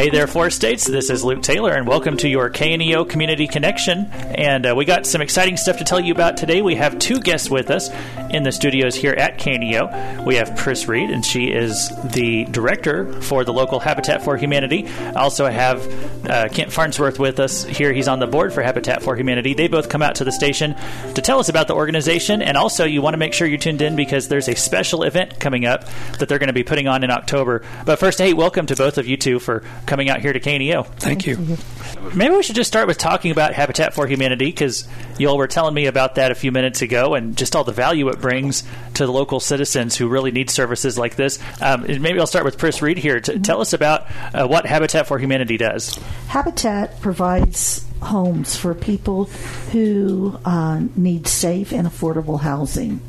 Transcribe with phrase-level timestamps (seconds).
[0.00, 0.86] Hey there, Four States.
[0.86, 4.06] This is Luke Taylor, and welcome to your KNEO Community Connection.
[4.10, 6.62] And uh, we got some exciting stuff to tell you about today.
[6.62, 7.90] We have two guests with us
[8.30, 10.24] in the studios here at KNEO.
[10.24, 14.88] We have Priss Reed, and she is the director for the local Habitat for Humanity.
[14.88, 15.86] I also have
[16.26, 17.92] uh, Kent Farnsworth with us here.
[17.92, 19.52] He's on the board for Habitat for Humanity.
[19.52, 20.76] They both come out to the station
[21.14, 23.82] to tell us about the organization, and also you want to make sure you're tuned
[23.82, 25.84] in because there's a special event coming up
[26.18, 27.62] that they're going to be putting on in October.
[27.84, 30.86] But first, hey, welcome to both of you two for coming out here to KNEO.
[30.86, 31.36] Thank you.
[32.14, 34.86] Maybe we should just start with talking about Habitat for Humanity because
[35.18, 37.72] you all were telling me about that a few minutes ago and just all the
[37.72, 38.62] value it brings
[38.94, 41.40] to the local citizens who really need services like this.
[41.60, 43.18] Um, maybe I'll start with Priss Reed here.
[43.20, 45.96] to Tell us about uh, what Habitat for Humanity does.
[46.28, 49.24] Habitat provides homes for people
[49.72, 53.00] who uh, need safe and affordable housing.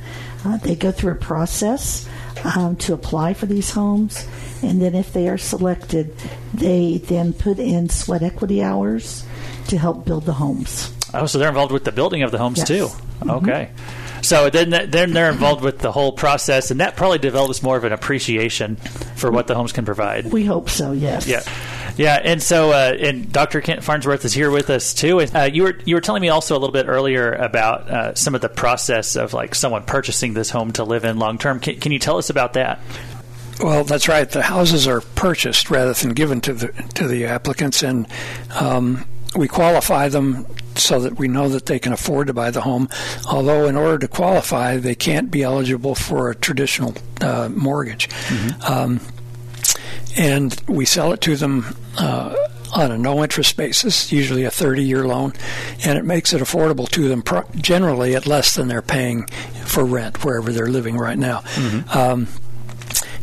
[0.44, 2.08] Uh, they go through a process
[2.56, 4.28] um, to apply for these homes,
[4.64, 6.14] and then if they are selected,
[6.54, 9.24] they then put in sweat equity hours
[9.68, 10.92] to help build the homes.
[11.14, 12.68] Oh, so they're involved with the building of the homes Yes.
[12.68, 12.90] too.
[13.28, 13.70] Okay.
[14.24, 17.84] So then, then they're involved with the whole process, and that probably develops more of
[17.84, 18.76] an appreciation
[19.16, 20.32] for what the homes can provide.
[20.32, 21.28] We hope so, yes.
[21.28, 21.42] Yeah,
[21.98, 23.62] yeah, and so uh, and Dr.
[23.62, 25.22] Kent Farnsworth is here with us too.
[25.22, 28.36] Uh, you were you were telling me also a little bit earlier about uh, some
[28.36, 31.60] of the process of like someone purchasing this home to live in long term.
[31.60, 32.80] Can, can you tell us about that?
[33.60, 34.30] Well, that's right.
[34.30, 38.08] The houses are purchased rather than given to the to the applicants, and
[38.60, 42.62] um, we qualify them so that we know that they can afford to buy the
[42.62, 42.90] home.
[43.30, 48.10] Although, in order to qualify, they can't be eligible for a traditional uh, mortgage.
[48.68, 49.00] Um,
[50.18, 52.36] and we sell it to them uh,
[52.74, 55.34] on a no interest basis, usually a 30 year loan,
[55.86, 59.26] and it makes it affordable to them pro- generally at less than they're paying
[59.66, 61.44] for rent wherever they're living right now.
[61.94, 62.28] Um,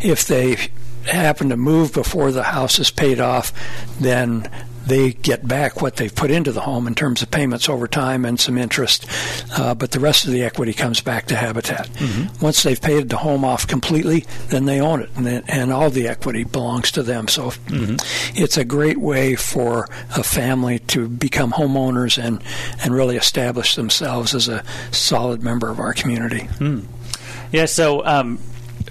[0.00, 0.56] if they
[1.04, 3.52] happen to move before the house is paid off,
[3.98, 4.50] then
[4.88, 8.24] they get back what they've put into the home in terms of payments over time
[8.24, 9.06] and some interest,
[9.58, 11.88] uh, but the rest of the equity comes back to Habitat.
[12.40, 15.90] Once they've paid the home off completely, then they own it, and, then, and all
[15.90, 17.28] the equity belongs to them.
[17.28, 17.52] So
[18.34, 19.86] it's a great way for
[20.16, 22.42] a family to become homeowners and,
[22.82, 26.48] and really establish themselves as a solid member of our community.
[27.52, 27.66] Yeah.
[27.66, 28.38] So um,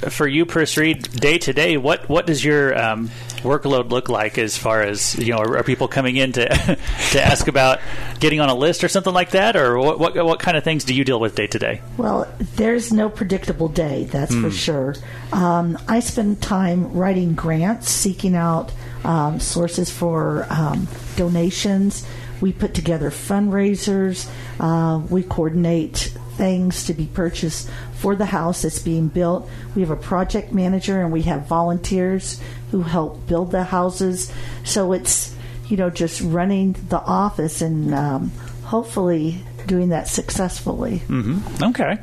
[0.09, 3.09] for you, Priss Reed, day to day, what what does your um,
[3.41, 5.39] workload look like as far as you know?
[5.39, 6.47] Are, are people coming in to
[7.11, 7.79] to ask about
[8.19, 10.83] getting on a list or something like that, or what what, what kind of things
[10.83, 11.81] do you deal with day to day?
[11.97, 14.95] Well, there's no predictable day, that's for sure.
[15.31, 18.71] Um, I spend time writing grants, seeking out
[19.03, 22.07] um, sources for um, donations.
[22.41, 24.29] We put together fundraisers.
[24.59, 29.49] Uh, we coordinate things to be purchased for the house that's being built.
[29.75, 32.39] We have a project manager and we have volunteers
[32.71, 34.31] who help build the houses.
[34.63, 35.35] So it's,
[35.67, 38.31] you know, just running the office and um,
[38.63, 41.01] hopefully doing that successfully.
[41.61, 41.97] Okay.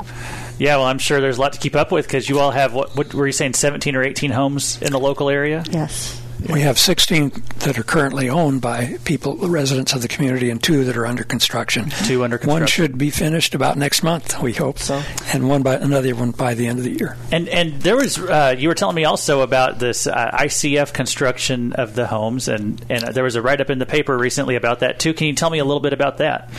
[0.58, 2.74] Yeah, well, I'm sure there's a lot to keep up with because you all have
[2.74, 5.64] what, what were you saying, 17 or 18 homes in the local area?
[5.70, 6.20] Yes.
[6.52, 10.84] We have 16 that are currently owned by people, residents of the community, and two
[10.84, 11.90] that are under construction.
[12.04, 12.60] Two under construction.
[12.62, 15.02] One should be finished about next month, we hope, So.
[15.32, 17.16] and one by another one by the end of the year.
[17.32, 21.72] And and there was uh, you were telling me also about this uh, ICF construction
[21.72, 24.80] of the homes, and and there was a write up in the paper recently about
[24.80, 25.14] that too.
[25.14, 26.50] Can you tell me a little bit about that?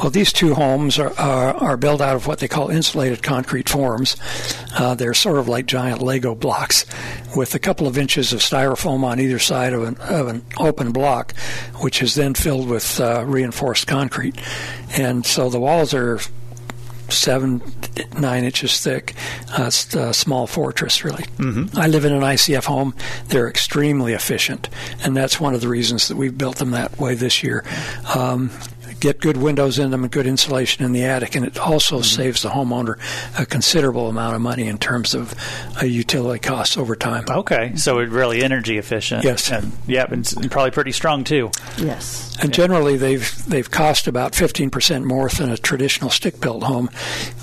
[0.00, 3.68] Well, these two homes are, are, are built out of what they call insulated concrete
[3.68, 4.16] forms.
[4.76, 6.84] Uh, they're sort of like giant Lego blocks
[7.36, 10.92] with a couple of inches of styrofoam on either side of an, of an open
[10.92, 11.36] block,
[11.80, 14.34] which is then filled with uh, reinforced concrete.
[14.96, 16.18] And so the walls are
[17.08, 17.62] seven,
[18.18, 19.14] nine inches thick.
[19.58, 21.24] Uh, it's a small fortress, really.
[21.36, 21.78] Mm-hmm.
[21.78, 22.94] I live in an ICF home.
[23.28, 24.68] They're extremely efficient,
[25.02, 27.64] and that's one of the reasons that we've built them that way this year.
[28.14, 28.50] Um,
[29.04, 32.40] get good windows in them and good insulation in the attic, and it also saves
[32.40, 32.98] the homeowner
[33.38, 35.34] a considerable amount of money in terms of
[35.82, 37.22] uh, utility costs over time.
[37.28, 39.22] Okay, so it really energy efficient.
[39.22, 39.50] Yes.
[39.50, 41.50] and yeah, and, and probably pretty strong too.
[41.76, 42.34] Yes.
[42.40, 46.88] And generally, they've they've cost about 15% more than a traditional stick-built home.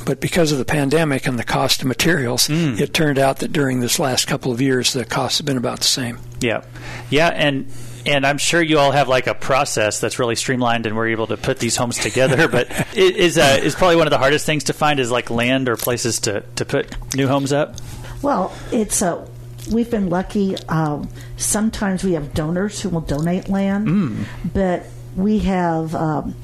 [0.03, 3.81] But because of the pandemic and the cost of materials, it turned out that during
[3.81, 6.17] this last couple of years, the costs have been about the same.
[6.39, 6.63] Yeah,
[7.11, 7.71] yeah, and
[8.05, 11.27] and I'm sure you all have like a process that's really streamlined, and we're able
[11.27, 12.47] to put these homes together.
[12.47, 15.29] but it is uh, is probably one of the hardest things to find is like
[15.29, 17.75] land or places to to put new homes up.
[18.21, 19.27] Well, it's a.
[19.71, 20.55] We've been lucky.
[20.67, 25.93] Um, sometimes we have donors who will donate land, but we have.
[25.95, 26.35] Um,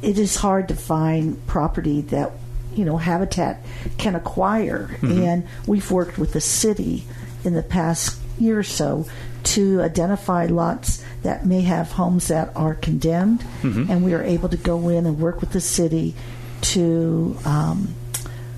[0.00, 2.32] it is hard to find property that
[2.74, 3.62] you know Habitat
[3.98, 7.04] can acquire, and we've worked with the city
[7.44, 9.06] in the past year or so
[9.44, 13.90] to identify lots that may have homes that are condemned, Mm-hmm.
[13.90, 16.14] and we are able to go in and work with the city
[16.62, 17.94] to um,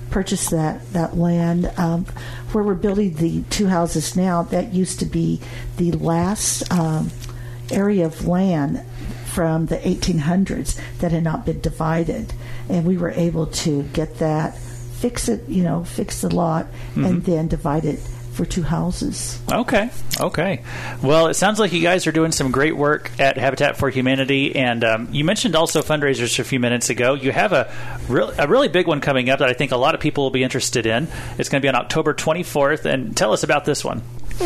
[0.09, 1.71] purchase that that land.
[1.77, 2.05] Um,
[2.51, 5.41] where we're building the two houses now, that used to be
[5.77, 7.09] the last um,
[7.71, 8.81] area of land
[9.25, 12.31] from the 1800s that had not been divided,
[12.69, 17.23] and we were able to get that, fix it, you know, fix the lot, and
[17.25, 17.99] then divide it
[18.35, 19.39] for two houses.
[19.51, 19.89] Okay.
[20.19, 20.63] Okay.
[21.01, 24.55] Well, it sounds like you guys are doing some great work at Habitat for Humanity,
[24.55, 27.13] and um, you mentioned also fundraisers a few minutes ago.
[27.13, 27.73] You have a
[28.09, 30.31] real, a really big one coming up that I think a lot of people will
[30.31, 31.07] be interested in.
[31.37, 34.01] It's going to be on October 24th, and tell us about this one.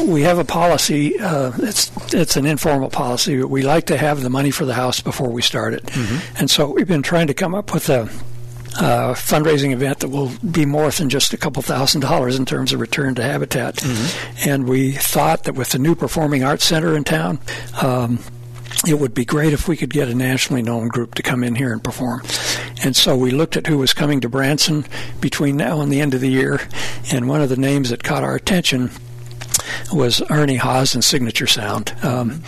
[0.06, 1.20] We have a policy.
[1.20, 4.76] Uh, it's it's an informal policy, but we like to have the money for the
[4.76, 5.90] house before we start it,
[6.38, 8.08] and so we've been trying to come up with a.
[8.80, 12.72] Uh, fundraising event that will be more than just a couple thousand dollars in terms
[12.72, 13.84] of return to habitat.
[14.46, 17.40] And we thought that with the new performing arts center in town,
[17.82, 18.20] um,
[18.88, 21.56] it would be great if we could get a nationally known group to come in
[21.56, 22.22] here and perform.
[22.82, 24.86] And so we looked at who was coming to Branson
[25.20, 26.62] between now and the end of the year,
[27.12, 28.92] and one of the names that caught our attention
[29.92, 31.94] was Ernie Haase and Signature Sound.
[32.02, 32.42] Um,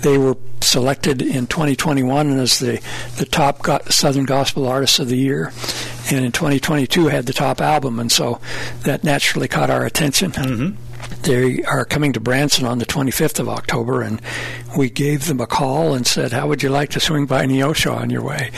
[0.00, 0.36] they were
[0.68, 2.80] selected in 2021 as the,
[3.16, 5.52] the top go- Southern Gospel Artist of the Year,
[6.10, 8.40] and in 2022 had the top album, and so
[8.82, 10.76] that naturally caught our attention.
[11.22, 14.20] They are coming to Branson on the 25th of October, and
[14.76, 17.94] we gave them a call and said, "How would you like to swing by Neosho
[17.96, 18.50] on your way?"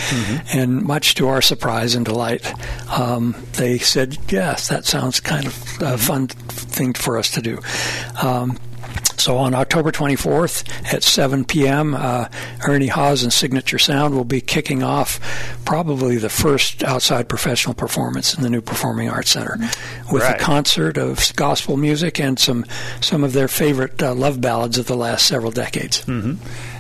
[0.53, 2.53] And much to our surprise and delight,
[2.91, 7.61] um, they said, "Yes, that sounds kind of a fun thing for us to do."
[8.21, 8.59] Um,
[9.21, 12.29] so on October 24th at 7 p.m., uh,
[12.67, 15.21] Ernie Haase and Signature Sound will be kicking off
[15.65, 19.57] probably the first outside professional performance in the new Performing Arts Center
[20.13, 20.37] with Right.
[20.41, 22.65] a concert of gospel music and some
[23.01, 26.05] some of their favorite uh, love ballads of the last several decades.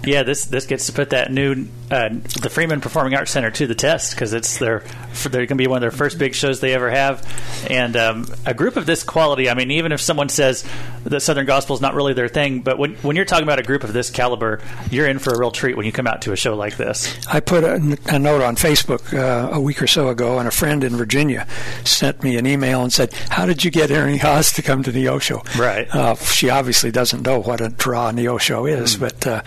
[0.03, 2.09] Yeah, this this gets to put that new uh,
[2.41, 4.83] the Freeman Performing Arts Center to the test because it's their
[5.25, 7.23] they're going to be one of their first big shows they ever have,
[7.69, 9.51] and um, a group of this quality.
[9.51, 10.65] I mean, even if someone says
[11.05, 13.63] that Southern Gospel is not really their thing, but when when you're talking about a
[13.63, 14.61] group of this caliber,
[14.91, 17.17] you're in for a real treat when you come out to a show like this.
[17.29, 17.75] I put a,
[18.07, 21.47] a note on Facebook uh, a week or so ago, and a friend in Virginia
[21.85, 24.93] sent me an email and said, "How did you get Ernie Haase to come to
[24.93, 25.89] Neosho?" Right.
[25.95, 29.43] Uh, she obviously doesn't know what a draw Neosho is, but uh,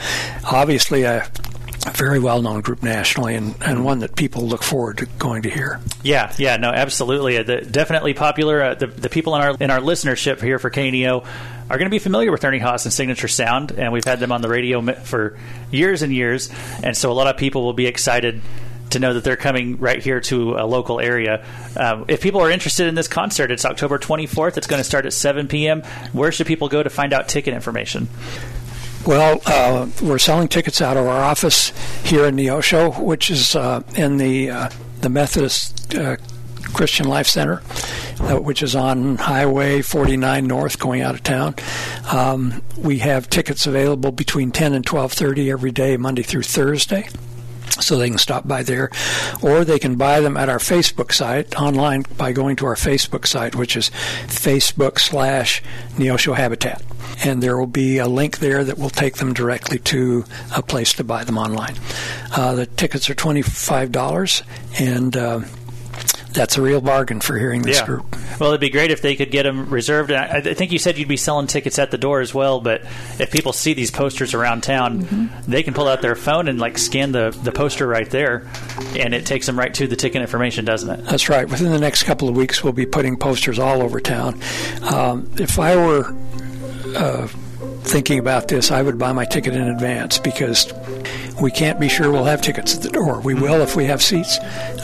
[0.46, 1.28] obviously a,
[1.86, 5.50] a very well-known group nationally, and, and one that people look forward to going to
[5.50, 5.80] hear.
[6.04, 8.62] Yeah, yeah, no, absolutely, uh, the, definitely popular.
[8.62, 11.26] Uh, the, the people in our in our listenership here for KNEO
[11.70, 14.32] are going to be familiar with Ernie Haase and Signature Sound, and we've had them
[14.32, 15.38] on the radio for
[15.72, 16.50] years and years,
[16.84, 18.42] and so a lot of people will be excited
[18.92, 21.46] to know that they're coming right here to a local area.
[21.76, 24.58] Um, if people are interested in this concert, it's October 24th.
[24.58, 25.82] It's going to start at 7 p.m.
[26.12, 28.08] Where should people go to find out ticket information?
[29.06, 31.74] Well, uh, we're selling tickets out of our office
[32.06, 34.70] here in Neosho, which is uh, in the uh,
[35.02, 36.16] the Methodist uh,
[36.74, 37.62] Christian Life Center,
[38.32, 41.56] which is on Highway 49 North, going out of town.
[42.12, 47.08] Um, we have tickets available between 10 and 12:30 every day, Monday through Thursday.
[47.82, 48.92] So they can stop by there,
[49.42, 53.26] or they can buy them at our Facebook site online by going to our Facebook
[53.26, 53.90] site, which is
[54.28, 55.64] Facebook slash
[55.96, 56.84] Neosho Habitat,
[57.26, 60.24] and there will be a link there that will take them directly to
[60.56, 61.76] a place to buy them online.
[62.32, 64.44] Uh, the tickets are twenty five dollars,
[64.78, 65.42] and uh,
[66.34, 67.86] that's a real bargain for hearing this Yeah.
[67.86, 68.16] group.
[68.40, 70.12] Well, it'd be great if they could get them reserved.
[70.12, 72.60] I, I think you said you'd be selling tickets at the door as well.
[72.60, 72.82] But
[73.20, 76.78] if people see these posters around town, they can pull out their phone and like
[76.78, 78.48] scan the, the poster right there,
[78.98, 81.06] and it takes them right to the ticket information, doesn't it?
[81.06, 81.48] That's right.
[81.48, 84.40] Within the next couple of weeks, we'll be putting posters all over town.
[84.82, 86.16] Um, if I were
[86.96, 87.28] uh,
[87.84, 90.72] thinking about this, I would buy my ticket in advance because
[91.44, 93.20] we can't be sure we'll have tickets at the door.
[93.20, 94.40] We will if we have seats,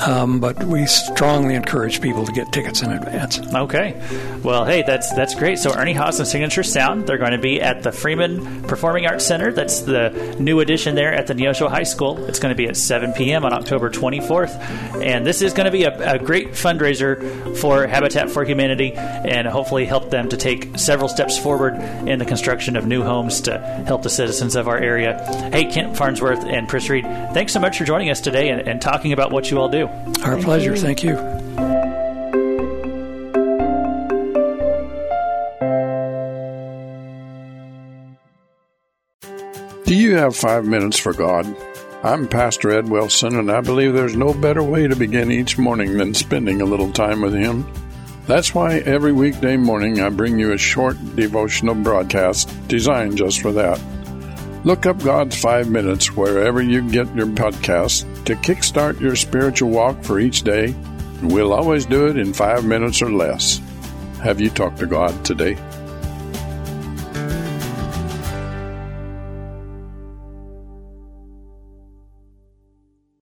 [0.06, 3.40] um, but we strongly encourage people to get tickets in advance.
[3.56, 4.00] Okay.
[4.44, 5.58] Well, hey, that's that's great.
[5.58, 9.26] So Ernie Haase and Signature Sound, they're going to be at the Freeman Performing Arts
[9.26, 9.54] Center.
[9.54, 12.26] That's the new addition there at the Neosho High School.
[12.26, 13.46] It's going to be at 7 p.m.
[13.46, 14.60] on October 24th.
[15.02, 19.48] And this is going to be a, a great fundraiser for Habitat for Humanity and
[19.48, 21.76] hopefully help them to take several steps forward
[22.06, 25.24] in the construction of new homes to help the citizens of our area.
[25.54, 28.82] Hey, Kent Farnsworth and Priss Reed, thanks so much for joining us today and, and
[28.82, 29.88] talking about what you all do.
[29.88, 30.76] Our Thank pleasure.
[30.76, 30.82] you.
[30.82, 31.16] Thank you.
[39.86, 41.48] Do you have five minutes for God?
[42.04, 45.98] I'm Pastor Ed Wilson, and I believe there's no better way to begin each morning
[45.98, 47.66] than spending a little time with Him.
[48.28, 53.52] That's why every weekday morning I bring you a short devotional broadcast designed just for
[53.54, 53.82] that.
[54.66, 60.04] Look up God's Five Minutes wherever you get your podcasts to kickstart your spiritual walk
[60.04, 60.76] for each day.
[61.22, 63.62] We'll always do it in five minutes or less.
[64.22, 65.58] Have you talked to God today?